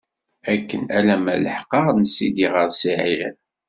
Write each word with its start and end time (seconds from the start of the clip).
Akken 0.53 0.83
alamma 0.97 1.35
leḥqeɣ- 1.43 1.87
n 1.97 2.03
sidi, 2.13 2.47
ɣer 2.53 2.67
Siɛir. 2.79 3.33